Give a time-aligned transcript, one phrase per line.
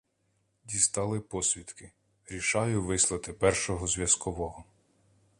[0.65, 1.91] Дістали посвідки—
[2.27, 4.63] рішаю вислати першого зв’язкового.